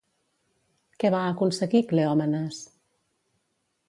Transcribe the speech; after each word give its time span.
Què 1.03 1.11
va 1.15 1.19
aconseguir 1.33 1.81
Cleòmenes? 1.91 2.63